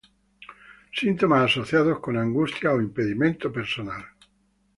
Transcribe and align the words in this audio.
Síntomas 0.95 1.43
asociados 1.51 1.99
con 2.05 2.13
angustia 2.17 2.73
o 2.75 2.81
impedimento 2.87 3.47
personal. 3.57 4.03